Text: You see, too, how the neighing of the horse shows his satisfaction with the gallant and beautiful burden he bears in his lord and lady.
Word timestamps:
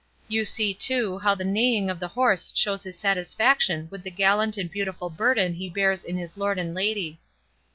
You 0.27 0.45
see, 0.45 0.73
too, 0.73 1.19
how 1.19 1.35
the 1.35 1.43
neighing 1.45 1.87
of 1.91 1.99
the 1.99 2.07
horse 2.07 2.51
shows 2.55 2.81
his 2.81 2.97
satisfaction 2.97 3.87
with 3.91 4.01
the 4.01 4.09
gallant 4.09 4.57
and 4.57 4.71
beautiful 4.71 5.11
burden 5.11 5.53
he 5.53 5.69
bears 5.69 6.03
in 6.03 6.17
his 6.17 6.37
lord 6.37 6.57
and 6.57 6.73
lady. 6.73 7.19